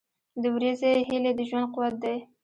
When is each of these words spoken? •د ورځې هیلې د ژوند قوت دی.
•د 0.41 0.43
ورځې 0.55 0.91
هیلې 1.09 1.31
د 1.35 1.39
ژوند 1.49 1.67
قوت 1.73 1.95
دی. 2.03 2.17